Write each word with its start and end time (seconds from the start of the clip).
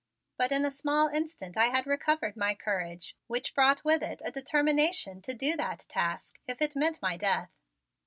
But 0.35 0.51
in 0.51 0.65
a 0.65 0.71
small 0.71 1.09
instant 1.09 1.55
I 1.57 1.65
had 1.65 1.85
recovered 1.85 2.35
my 2.35 2.55
courage, 2.55 3.15
which 3.27 3.53
brought 3.53 3.85
with 3.85 4.01
it 4.01 4.19
a 4.25 4.31
determination 4.31 5.21
to 5.21 5.35
do 5.35 5.55
that 5.55 5.81
task 5.87 6.39
if 6.47 6.59
it 6.59 6.75
meant 6.75 7.03
my 7.03 7.17
death. 7.17 7.51